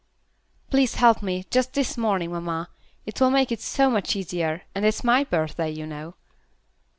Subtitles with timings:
[0.71, 2.69] "Please help me, just this morning, mamma.
[3.05, 6.15] It will make it so much easier, and it's my birthday, you know."